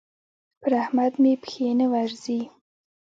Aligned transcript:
پر 0.61 0.71
احمد 0.83 1.13
مې 1.21 1.33
پښې 1.41 1.67
نه 1.79 1.85
ورځي. 1.93 2.39